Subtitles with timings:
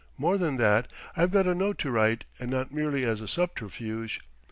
[0.17, 4.19] More than that, I've got a note to write and not merely as a subterfuge.